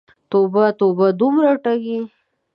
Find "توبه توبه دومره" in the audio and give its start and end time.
0.31-1.51